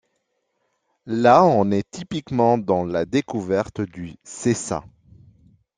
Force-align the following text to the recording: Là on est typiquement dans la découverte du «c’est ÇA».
Là 1.05 1.45
on 1.45 1.69
est 1.69 1.87
typiquement 1.91 2.57
dans 2.57 2.85
la 2.85 3.05
découverte 3.05 3.81
du 3.81 4.15
«c’est 4.23 4.55
ÇA». 4.55 4.83